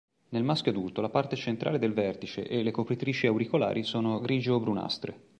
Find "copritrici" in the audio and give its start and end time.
2.71-3.27